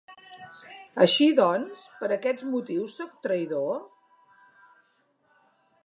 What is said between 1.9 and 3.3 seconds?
per aquests motius sóc